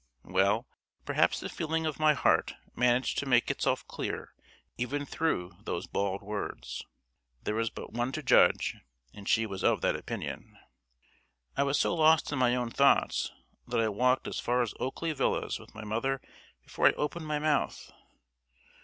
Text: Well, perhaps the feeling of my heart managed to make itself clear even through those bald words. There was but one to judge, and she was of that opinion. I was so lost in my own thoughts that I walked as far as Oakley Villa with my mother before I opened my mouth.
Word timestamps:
Well, 0.25 0.65
perhaps 1.05 1.39
the 1.39 1.47
feeling 1.47 1.85
of 1.85 1.99
my 1.99 2.15
heart 2.15 2.55
managed 2.75 3.19
to 3.19 3.27
make 3.27 3.51
itself 3.51 3.87
clear 3.87 4.33
even 4.75 5.05
through 5.05 5.51
those 5.63 5.85
bald 5.85 6.23
words. 6.23 6.83
There 7.43 7.53
was 7.53 7.69
but 7.69 7.93
one 7.93 8.11
to 8.13 8.23
judge, 8.23 8.77
and 9.13 9.29
she 9.29 9.45
was 9.45 9.63
of 9.63 9.81
that 9.81 9.95
opinion. 9.95 10.57
I 11.55 11.61
was 11.61 11.77
so 11.77 11.93
lost 11.93 12.31
in 12.31 12.39
my 12.39 12.55
own 12.55 12.71
thoughts 12.71 13.31
that 13.67 13.79
I 13.79 13.89
walked 13.89 14.27
as 14.27 14.39
far 14.39 14.63
as 14.63 14.73
Oakley 14.79 15.13
Villa 15.13 15.47
with 15.59 15.75
my 15.75 15.83
mother 15.83 16.19
before 16.63 16.87
I 16.87 16.93
opened 16.93 17.27
my 17.27 17.37
mouth. 17.37 17.91